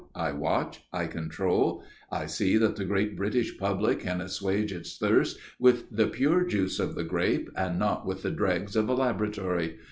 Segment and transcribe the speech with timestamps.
[0.15, 0.81] I watch.
[0.91, 1.83] I control.
[2.11, 6.79] I see that the Great British Public can assuage its thirst with the pure juice
[6.79, 9.77] of the grape and not with the dregs of a laboratory.